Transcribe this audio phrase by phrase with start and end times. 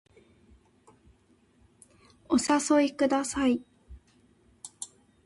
[2.27, 2.37] お
[2.79, 3.61] 誘いください